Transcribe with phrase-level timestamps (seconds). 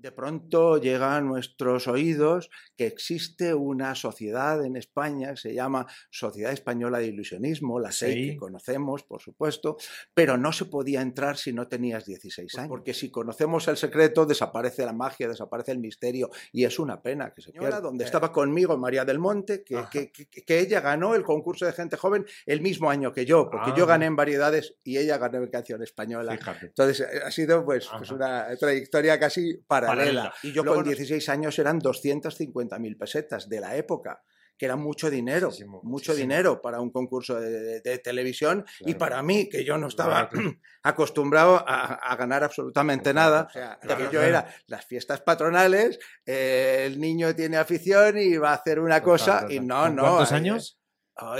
[0.00, 5.86] De pronto llega a nuestros oídos que existe una sociedad en España que se llama
[6.10, 9.76] Sociedad Española de Ilusionismo, la SEI, que conocemos, por supuesto,
[10.14, 14.24] pero no se podía entrar si no tenías 16 años, porque si conocemos el secreto
[14.24, 17.82] desaparece la magia, desaparece el misterio y es una pena que se pierda.
[17.82, 22.24] Donde estaba conmigo María del Monte, que, que, ella ganó el concurso de gente joven
[22.46, 23.88] el mismo año que yo, porque yo ah.
[23.88, 26.38] gané en variedades y ella ganó en canción española.
[26.62, 29.89] Entonces ha sido pues, pues una trayectoria casi para
[30.42, 34.22] y yo con 16 años eran 250.000 pesetas de la época
[34.60, 35.50] que era mucho dinero,
[35.84, 40.28] mucho dinero para un concurso de, televisión y para mí, que yo no estaba
[40.82, 43.48] acostumbrado a, ganar absolutamente nada.
[43.48, 48.56] O sea, yo era las fiestas patronales, eh, el niño tiene afición y va a
[48.56, 50.02] hacer una cosa y no, no.
[50.02, 50.79] ¿Cuántos años?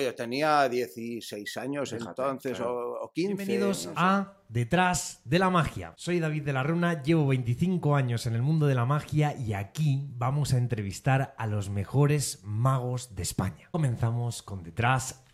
[0.00, 3.34] Yo tenía 16 años entonces o, 15.
[3.34, 5.94] Bienvenidos a Detrás de la Magia.
[5.96, 9.54] Soy David de la Runa, llevo 25 años en el mundo de la magia y
[9.54, 13.68] aquí vamos a entrevistar a los mejores magos de España.
[13.70, 15.24] Comenzamos con Detrás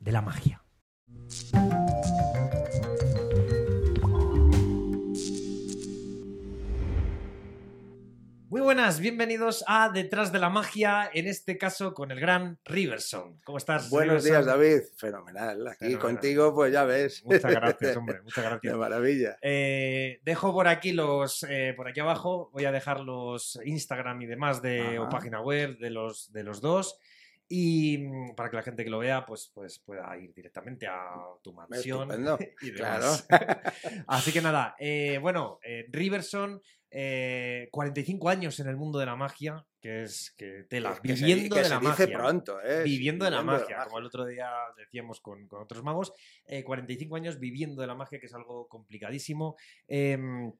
[0.00, 0.62] de la Magia.
[8.50, 13.38] Muy buenas, bienvenidos a Detrás de la Magia, en este caso con el gran Riverson.
[13.44, 13.90] ¿Cómo estás?
[13.90, 14.84] Buenos días, David.
[14.96, 15.68] Fenomenal.
[15.68, 17.22] Aquí contigo, pues ya ves.
[17.26, 18.22] Muchas gracias, hombre.
[18.22, 18.72] Muchas gracias.
[18.72, 19.36] De maravilla.
[19.42, 24.26] Eh, dejo por aquí los, eh, por aquí abajo, voy a dejar los Instagram y
[24.26, 26.98] demás de o página web de los, de los dos.
[27.50, 31.16] Y mm, para que la gente que lo vea, pues, pues pueda ir directamente a
[31.42, 32.08] tu mansión.
[32.62, 33.10] Y claro.
[34.06, 35.60] Así que nada, eh, bueno,
[35.90, 41.56] Riverson 45 eh, años en el mundo de la magia, que es que tela, viviendo
[41.56, 42.06] de la magia.
[42.06, 42.82] pronto, ¿eh?
[42.82, 46.12] Viviendo de la magia, como el otro día decíamos con, otros magos.
[46.64, 49.56] 45 eh, años viviendo de la magia, que es algo complicadísimo.
[49.86, 50.52] Em,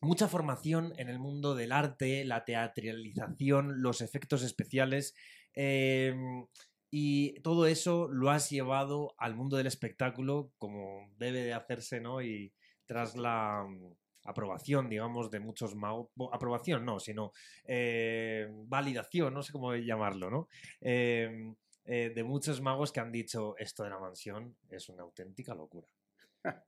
[0.00, 5.14] mucha formación en el mundo del arte, la teatralización, los efectos especiales.
[5.54, 6.46] Em,
[6.90, 12.22] y todo eso lo has llevado al mundo del espectáculo como debe de hacerse, ¿no?
[12.22, 12.52] Y
[12.86, 13.66] tras la
[14.24, 17.32] aprobación, digamos, de muchos magos, aprobación no, sino
[17.64, 20.48] eh, validación, no sé cómo llamarlo, ¿no?
[20.80, 21.54] Em,
[21.86, 25.86] eh, de muchos magos que han dicho esto de la mansión es una auténtica locura.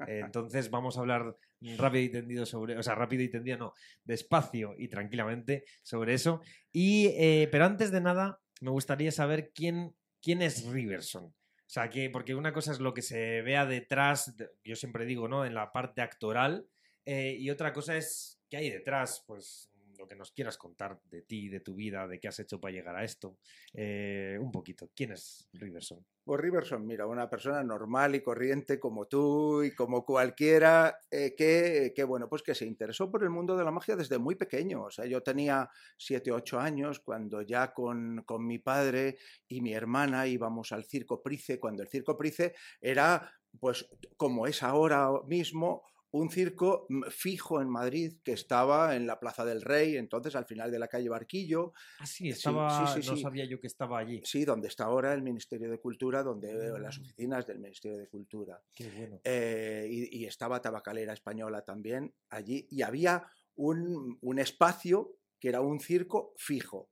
[0.07, 1.37] Entonces vamos a hablar
[1.77, 3.75] rápido y tendido sobre, o sea, rápido y tendido, no,
[4.05, 6.41] despacio y tranquilamente sobre eso.
[6.73, 11.25] Y, eh, pero antes de nada, me gustaría saber quién, quién es Riverson.
[11.25, 14.35] O sea, que, porque una cosa es lo que se vea detrás,
[14.65, 15.45] yo siempre digo, ¿no?
[15.45, 16.67] En la parte actoral,
[17.07, 21.23] eh, y otra cosa es qué hay detrás, pues lo que nos quieras contar de
[21.23, 23.39] ti, de tu vida, de qué has hecho para llegar a esto.
[23.73, 24.91] Eh, un poquito.
[24.95, 26.05] ¿Quién es Riverson?
[26.25, 31.93] Pues Riverson, mira, una persona normal y corriente como tú y como cualquiera eh, que,
[31.95, 34.85] que, bueno, pues que se interesó por el mundo de la magia desde muy pequeño.
[34.85, 39.19] O sea, yo tenía 7, 8 años cuando ya con, con mi padre
[39.49, 44.63] y mi hermana íbamos al Circo Price, cuando el Circo Price era, pues, como es
[44.63, 45.85] ahora mismo,
[46.19, 50.47] un circo mm, fijo en Madrid que estaba en la Plaza del Rey, entonces al
[50.47, 51.73] final de la calle Barquillo.
[52.01, 54.21] Ah, sí, estaba, sí, no sabía yo que estaba allí.
[54.25, 57.03] Sí, donde está ahora el Ministerio de Cultura, donde eh, las mm.
[57.03, 58.63] oficinas del Ministerio de Cultura.
[58.75, 59.21] Qué bueno.
[59.25, 65.81] Eh, y, estaba Tabacalera Española también allí, y había un, un espacio que era un
[65.81, 66.91] circo fijo.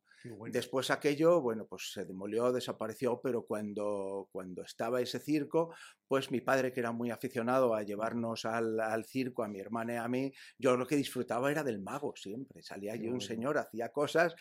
[0.51, 5.75] Después aquello, bueno, pues se demolió, desapareció, pero cuando, cuando estaba ese circo,
[6.09, 9.95] pues mi padre, que era muy aficionado a llevarnos al, al, circo, a mi hermana
[9.95, 12.63] y a mí, yo lo que disfrutaba era del mago siempre.
[12.63, 14.35] Salía allí un señor, hacía cosas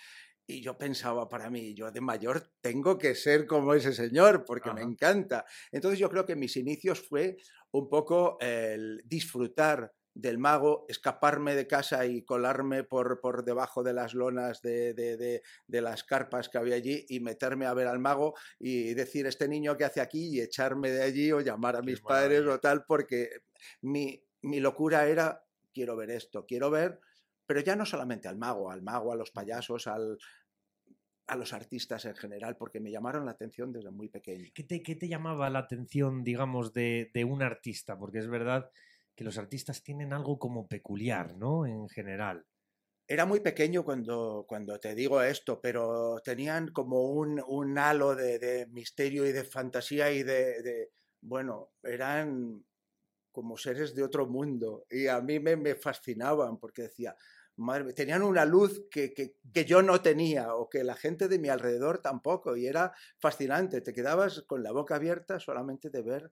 [0.45, 4.73] y yo pensaba para mí, yo de mayor tengo que ser como ese señor, porque
[4.73, 5.45] me encanta.
[5.71, 7.37] Entonces yo creo que mis inicios fue
[7.71, 13.93] un poco el disfrutar del mago, escaparme de casa y colarme por, por debajo de
[13.93, 17.99] las lonas de, de, de, las carpas que había allí y meterme a ver al
[17.99, 21.81] mago y decir, este niño que hace aquí y echarme de allí o llamar a
[21.81, 23.29] mis padres o tal, porque
[23.81, 25.43] mi, mi locura era,
[25.73, 26.99] quiero ver esto, quiero ver,
[27.45, 30.17] pero ya no solamente al mago, al mago, a los payasos, al,
[31.27, 34.49] a los artistas en general, porque me llamaron la atención desde muy pequeño.
[34.53, 37.97] ¿Qué te, qué te llamaba la atención, digamos, de, de un artista?
[37.97, 38.69] Porque es verdad
[39.15, 41.65] que los artistas tienen algo como peculiar, ¿no?
[41.65, 42.45] En general.
[43.07, 48.67] Era muy pequeño cuando, cuando te digo esto, pero tenían como un, un halo de,
[48.71, 50.89] misterio y de fantasía y de,
[51.21, 52.63] bueno, eran
[53.31, 57.17] como seres de otro mundo y a mí me, me fascinaban porque decía,
[57.57, 61.39] madre, tenían una luz que, que, que, yo no tenía o que la gente de
[61.39, 66.31] mi alrededor tampoco y era fascinante, te quedabas con la boca abierta solamente de ver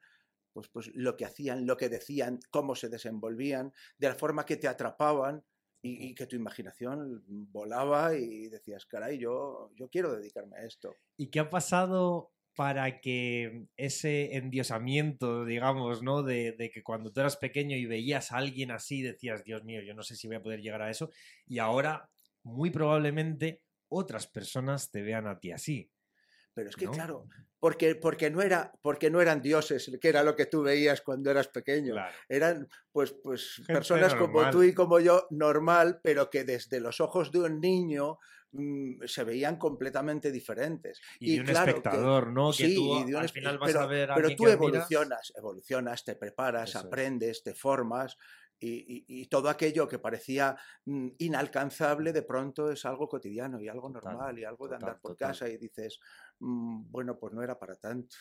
[0.54, 4.58] pues, pues lo que hacían, lo que decían, cómo se desenvolvían, de la forma que
[4.58, 5.44] te atrapaban.
[5.84, 10.94] y, que tu imaginación volaba y decías, caray, yo, yo quiero dedicarme a esto.
[11.18, 16.22] ¿Y qué ha pasado para que ese endiosamiento, digamos, ¿no?
[16.22, 19.82] De, de, que cuando tú eras pequeño y veías a alguien así, decías, Dios mío,
[19.82, 21.10] yo no sé si voy a poder llegar a eso,
[21.48, 22.10] y ahora,
[22.44, 25.90] muy probablemente, otras personas te vean a ti así.
[26.54, 27.28] Pero es que, claro,
[27.60, 31.32] porque, porque, no era, porque no eran dioses, que era lo que tú veías cuando
[31.32, 31.96] eras pequeño.
[32.28, 37.32] Eran pues, pues personas como tú y como yo, normal, pero que desde los ojos
[37.32, 38.18] de un niño
[38.52, 41.00] mm, se veían completamente diferentes.
[41.20, 42.52] Y, de un espectador, ¿no?
[42.52, 47.44] Que tú al final vas a ver a Pero tú evolucionas, evolucionas, te preparas, aprendes,
[47.44, 48.18] te formas
[48.64, 50.56] y, todo aquello que parecía
[50.86, 55.18] mm, inalcanzable de pronto es algo cotidiano y algo normal y algo de andar por
[55.18, 56.00] casa y dices,
[56.42, 58.16] bueno, pues no era para tanto.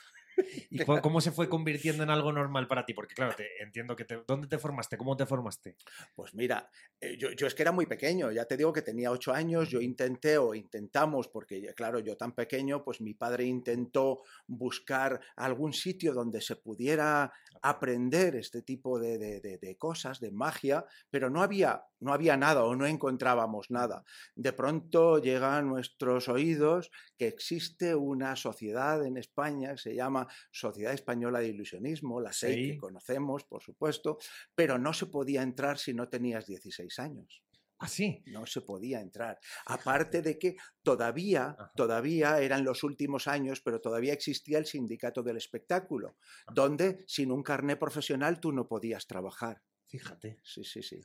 [0.71, 2.95] ¿Y cómo se fue convirtiendo en algo normal para ti?
[2.95, 4.97] Porque claro, te, entiendo que te, ¿dónde te formaste?
[4.97, 5.77] ¿Cómo te formaste?
[6.15, 6.71] Pues mira,
[7.01, 9.69] eh, yo, yo, es que era muy pequeño, ya te digo que tenía ocho años,
[9.69, 15.73] yo intenté o intentamos, porque claro, yo tan pequeño, pues mi padre intentó buscar algún
[15.73, 21.43] sitio donde se pudiera aprender este tipo de, de, de, cosas, de magia, pero no
[21.43, 24.05] había, no había nada o no encontrábamos nada.
[24.35, 30.27] De pronto llega a nuestros oídos que existe una sociedad en España que se llama
[30.51, 34.19] Sociedad Española de Ilusionismo, la SEI, que conocemos, por supuesto,
[34.55, 37.43] pero no se podía entrar si no tenías 16 años.
[37.81, 38.23] Así.
[38.27, 39.39] ¿Ah, no se podía entrar.
[39.67, 45.39] Aparte de que todavía, todavía eran los últimos años, pero todavía existía el sindicato del
[45.39, 46.17] espectáculo,
[46.55, 49.63] donde sin un carné profesional tú no podías trabajar.
[49.87, 50.39] Fíjate.
[50.45, 51.01] Sí, sí, sí.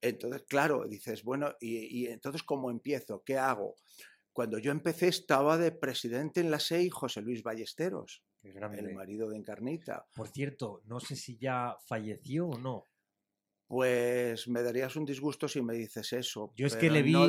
[0.00, 3.22] Entonces, claro, dices, bueno, y, y entonces, ¿cómo empiezo?
[3.24, 3.76] ¿Qué hago?
[4.32, 9.36] Cuando yo empecé estaba de presidente en la SEI José Luis Ballesteros, el marido de
[9.36, 10.06] Encarnita.
[10.14, 12.84] Por cierto, no sé si ya falleció o no.
[13.66, 16.52] Pues me darías un disgusto si me dices eso.
[16.54, 17.26] Yo es que le vi, no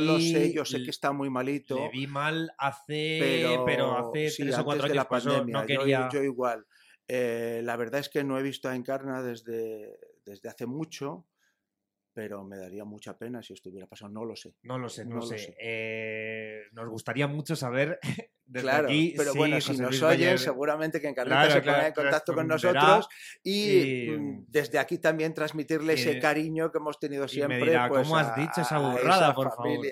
[0.00, 1.76] lo, sé, yo sé que está muy malito.
[1.76, 3.18] Le vi mal hace,
[3.64, 5.60] pero, hace tres o cuatro años la pandemia.
[5.60, 6.08] no quería...
[6.12, 6.66] yo, igual.
[7.08, 11.26] Eh, la verdad es que no he visto a Encarna desde, desde hace mucho
[12.16, 14.20] pero me daría mucha pena si estuviera pasando.
[14.20, 14.54] No lo sé.
[14.62, 15.54] No lo sé, no, lo sé.
[15.60, 18.00] Eh, nos gustaría mucho saber
[18.46, 19.14] desde claro, aquí.
[19.16, 23.08] Pero bueno, si nos oyen, seguramente que Encarnita se ponga en contacto con nosotros
[23.42, 27.58] y, mm, desde aquí también transmitirle ese cariño que hemos tenido siempre.
[27.58, 29.86] me dirá, pues, ¿cómo has dicho esa burrada, por favor?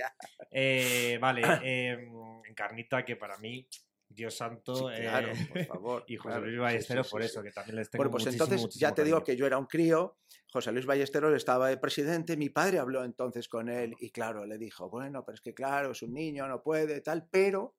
[0.51, 2.09] Eh, vale, eh,
[2.49, 3.67] Encarnita, que para mí
[4.09, 4.91] Dios santo.
[4.95, 6.05] claro, por favor.
[6.09, 9.03] y José Luis Ballesteros, por eso, que también les tengo Bueno, pues entonces ya te
[9.03, 10.19] digo que yo era un crío,
[10.53, 14.59] José Luis Ballesteros estaba de presidente, mi padre habló entonces con él y claro, le
[14.59, 17.75] dijo, bueno, pero es que claro, es un niño, no puede, tal, pero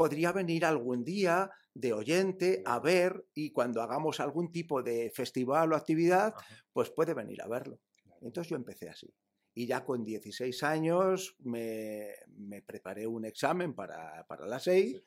[0.00, 5.74] podría venir algún día de oyente a ver y cuando hagamos algún tipo de festival
[5.74, 6.32] o actividad,
[6.72, 7.78] pues puede venir a verlo.
[8.22, 9.12] Entonces yo empecé así.
[9.52, 14.98] Y ya con 16 años me, me preparé un examen para, para la SEI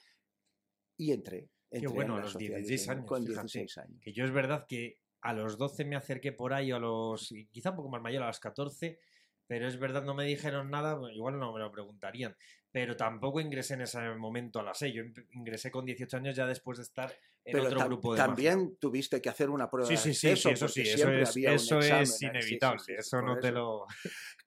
[0.97, 1.49] y entré.
[1.71, 3.05] Qué bueno, a los 16 años.
[3.07, 3.99] Con 16 años.
[3.99, 7.71] Que yo es verdad que a los 12 me acerqué por ahí, a los, quizá
[7.71, 8.99] un poco más mayor, a los 14,
[9.47, 12.35] pero es verdad, no me dijeron nada, igual no me lo preguntarían,
[12.73, 14.93] pero tampoco ingresé en ese momento a la SEI.
[14.93, 15.03] Yo
[15.33, 17.15] ingresé con 18 años ya después de estar
[17.45, 20.81] en otro grupo de También tuviste que hacer una prueba sí, sí, sí, eso, sí,
[20.81, 23.85] eso es, eso es inevitable, eso no te lo...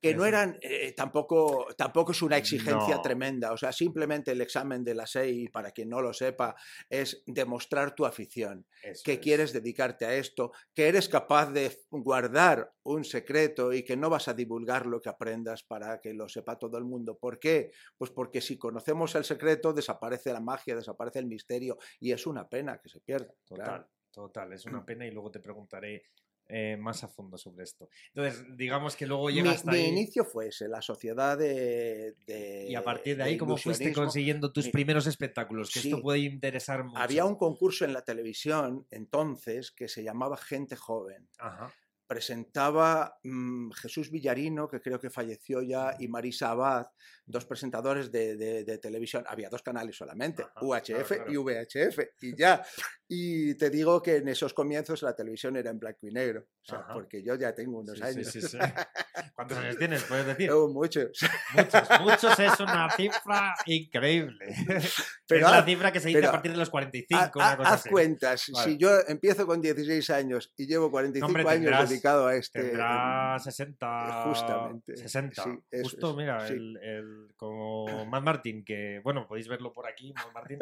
[0.00, 4.83] Que no eran, eh, tampoco, tampoco es una exigencia tremenda, o sea, simplemente el examen
[4.83, 6.56] de la SEI, para quien no lo sepa,
[6.88, 8.66] es demostrar tu afición,
[9.04, 14.09] que quieres dedicarte a esto, que eres capaz de guardar un secreto y que no
[14.09, 17.18] vas a divulgar lo que aprendas para que lo sepa todo el mundo.
[17.18, 17.73] ¿Por qué?
[17.99, 22.49] Pues porque si conocemos el secreto desaparece la magia, desaparece el misterio y es una
[22.49, 23.35] pena que se pierda.
[23.44, 26.04] Total, total, es una pena y luego te preguntaré
[26.49, 27.90] eh, más a fondo sobre esto.
[28.14, 32.14] Entonces, digamos que luego llega hasta mi inicio fue ese, la sociedad de,
[32.66, 35.70] Y a partir de ahí, ¿cómo fuiste consiguiendo tus primeros espectáculos?
[35.70, 36.99] Que esto puede interesar mucho.
[36.99, 41.28] Había un concurso en la televisión entonces que se llamaba Gente Joven.
[41.37, 41.70] Ajá
[42.06, 46.86] presentaba mm, Jesús Villarino, que creo que falleció ya, y Marisa Abad,
[47.25, 49.25] dos presentadores de, televisión.
[49.28, 52.64] Había dos canales solamente, UHF y VHF, y ya.
[53.08, 56.44] Y te digo que en esos comienzos la televisión era en blanco y negro,
[56.92, 58.32] porque yo ya tengo unos años.
[59.36, 60.50] ¿Cuántos años tienes, puedes decir?
[60.50, 61.10] muchos.
[61.54, 64.46] Muchos, muchos es una cifra increíble.
[65.28, 67.40] Pero es la cifra que se dice a partir de los 45.
[67.40, 72.60] haz cuentas, si yo empiezo con 16 años y llevo 45 años dedicado a este...
[72.60, 74.22] Tendrá 60...
[74.25, 74.96] Justamente.
[74.96, 75.44] 60.
[75.82, 80.58] Justo, mira, el, el, como Matt Martin, que, bueno, podéis verlo por aquí, Matt Martin,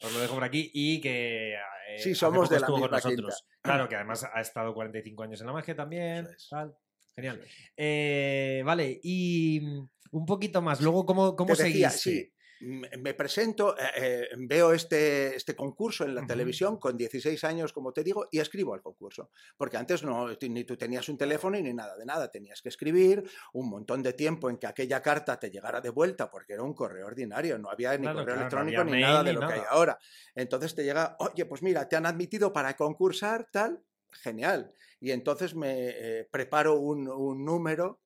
[0.00, 1.56] os lo dejo por aquí, y que
[1.98, 3.44] sí, somos de la misma nosotros.
[3.62, 6.28] Claro, que además ha estado 45 años en la magia también.
[6.50, 6.76] Tal.
[7.14, 7.40] Genial.
[7.76, 10.80] Eh, vale, y mm, un poquito más.
[10.80, 12.32] Luego, ¿cómo, cómo seguiste?
[12.60, 17.92] Me presento, eh, eh, veo este, este concurso en la televisión con 16 años, como
[17.92, 19.30] te digo, y escribo al concurso.
[19.56, 23.22] Porque antes no, ni tú tenías un teléfono ni nada de nada, tenías que escribir
[23.52, 26.74] un montón de tiempo en que aquella carta te llegara de vuelta, porque era un
[26.74, 29.98] correo ordinario, no había ni correo electrónico ni nada de lo que hay ahora.
[30.34, 34.72] Entonces te llega, oye, pues mira, te han admitido para concursar, tal, genial.
[34.98, 38.00] Y entonces me eh, preparo un, un número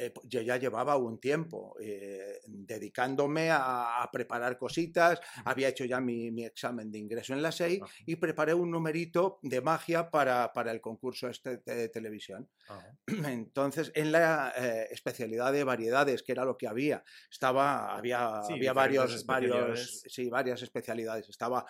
[0.00, 6.44] eh, yo ya llevaba un tiempo eh, dedicándome a, preparar cositas, había hecho ya mi,
[6.44, 10.80] examen de ingreso en la SEI y preparé un numerito de magia para, para el
[10.80, 12.48] concurso este de televisión.
[13.06, 18.72] Entonces, en la eh, especialidad de variedades, que era lo que había, estaba, había, había
[18.72, 21.28] varios, varios, sí, varias especialidades.
[21.28, 21.66] Estaba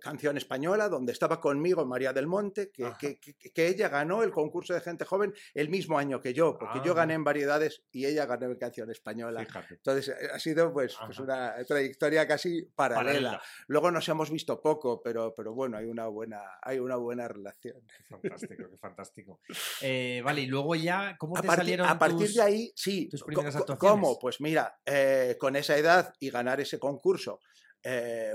[0.00, 4.74] canción española, donde estaba conmigo María del Monte, que, que, que, ella ganó el concurso
[4.74, 8.24] de gente joven el mismo año que yo, porque yo gané en variedades y ella
[8.24, 9.46] ganó en canción española.
[9.70, 13.40] Entonces eh, ha sido pues, pues una trayectoria casi paralela.
[13.66, 17.76] Luego nos hemos visto poco, pero, pero bueno, hay una buena, hay una buena relación.
[17.86, 19.40] Qué fantástico, qué fantástico.
[19.82, 23.08] Eh, vale, y luego ya, ¿cómo te salieron A partir de ahí, sí.
[23.08, 23.78] Tus primeras actuaciones?
[23.78, 24.18] ¿Cómo?
[24.18, 27.40] Pues mira, eh, con esa edad y ganar ese concurso.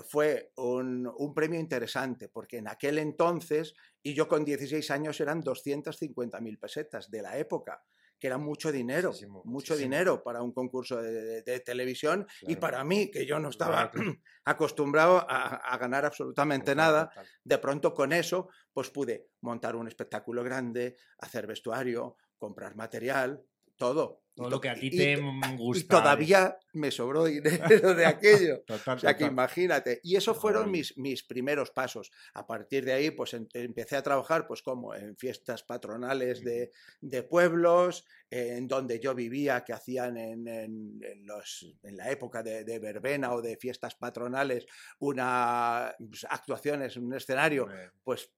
[0.07, 5.43] fue un, un, premio interesante, porque en aquel entonces, y yo con 16 años eran
[5.43, 7.83] 250.000 pesetas de la época
[8.23, 9.11] que era mucho dinero,
[9.43, 13.91] mucho dinero para un concurso de, televisión y para mí, que yo no estaba
[14.45, 17.11] acostumbrado a, ganar absolutamente nada,
[17.43, 23.43] de pronto con eso, pues pude montar un espectáculo grande, hacer vestuario, comprar material,
[23.77, 24.23] todo.
[24.35, 25.15] Todo lo que a ti te
[25.55, 25.79] gusta.
[25.79, 28.63] Y todavía me sobró dinero de aquello.
[28.87, 29.99] o sea que imagínate.
[30.03, 32.11] Y esos fueron mis, mis primeros pasos.
[32.33, 37.21] A partir de ahí, pues empecé a trabajar, pues como en fiestas patronales de, de
[37.21, 42.79] pueblos, en donde yo vivía, que hacían en, en, los, en la época de, de,
[42.79, 44.65] verbena o de fiestas patronales,
[44.97, 47.67] una pues, actuaciones en un escenario,
[48.03, 48.31] pues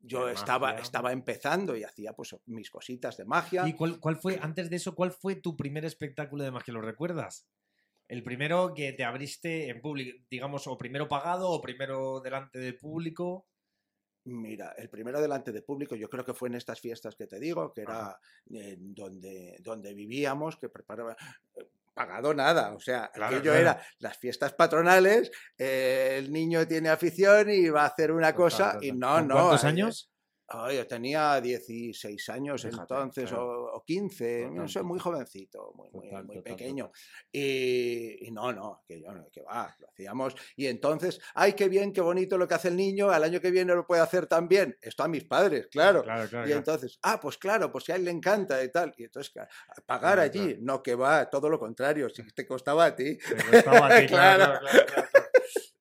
[0.00, 3.66] yo estaba, estaba empezando y hacía pues mis cositas de magia.
[3.66, 6.74] ¿Y cuál, cuál, fue, antes de eso, cuál fue tu primer espectáculo de magia?
[6.74, 7.46] ¿Lo recuerdas?
[8.06, 12.72] El primero que te abriste en público, digamos, o primero pagado o primero delante de
[12.72, 13.46] público.
[14.24, 17.38] Mira, el primero delante de público yo creo que fue en estas fiestas que te
[17.38, 21.16] digo, que era donde, donde vivíamos, que preparaba,
[21.98, 22.74] pagado nada.
[22.74, 27.86] O sea, aquello era las fiestas patronales, eh, el niño tiene afición y va a
[27.86, 29.34] hacer una cosa y no, no.
[29.34, 30.12] ¿Cuántos años?
[30.72, 36.90] yo tenía 16 años entonces, o, 15, no sé, muy jovencito, muy, muy, pequeño.
[37.32, 40.34] Y, no, no, que yo que va, lo hacíamos.
[40.56, 43.50] Y entonces, ay, qué bien, qué bonito lo que hace el niño, al año que
[43.50, 44.76] viene lo puede hacer también.
[44.80, 46.04] Esto a mis padres, claro.
[46.46, 48.94] y entonces, ah, pues claro, pues si a él le encanta y tal.
[48.96, 49.32] Y entonces,
[49.86, 53.18] pagar allí, no, que va, todo lo contrario, si te costaba a ti.
[53.18, 54.60] Te costaba a ti, claro.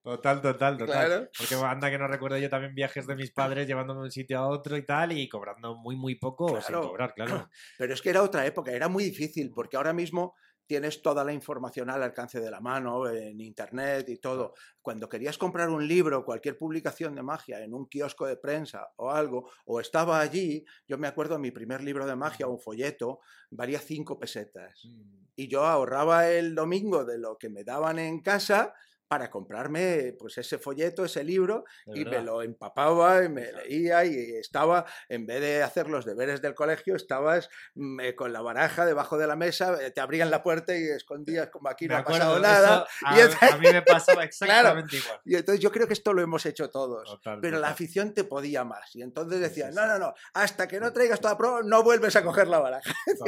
[0.08, 1.30] Total, total, total.
[1.38, 4.40] Porque anda que no recuerdo yo también viajes de mis padres llevándome de un sitio
[4.40, 7.50] a otro y tal y cobrando muy, muy poco sin cobrar, claro.
[7.78, 10.36] Pero es que era otra época, era muy difícil porque ahora mismo
[10.66, 14.54] tienes toda la información al alcance de la mano, en internet y todo.
[14.82, 19.12] Cuando querías comprar un libro, cualquier publicación de magia en un kiosco de prensa o
[19.12, 23.80] algo, o estaba allí, yo me acuerdo mi primer libro de magia, un folleto, valía
[23.80, 24.86] cinco pesetas.
[24.86, 25.26] Mm.
[25.36, 28.74] Y yo ahorraba el domingo de lo que me daban en casa
[29.08, 34.36] para comprarme pues ese folleto, ese libro, y me lo empapaba y me leía y
[34.36, 38.86] estaba, en vez de hacer los deberes del colegio, estabas mm, eh, con la baraja
[38.86, 42.04] debajo de la mesa, eh, te abrían la puerta y escondías como aquí no ha
[42.04, 42.88] pasado nada.
[43.06, 45.20] A, mí me pasaba exactamente igual.
[45.26, 48.64] Y entonces yo creo que esto lo hemos hecho todos, pero la afición te podía
[48.64, 48.96] más.
[48.96, 52.24] Y entonces decían, no, no, no, hasta que no traigas toda prueba no vuelves a
[52.24, 52.94] coger la baraja.